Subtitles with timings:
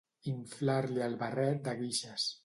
[0.29, 2.27] Inflar-li el barret de guixes.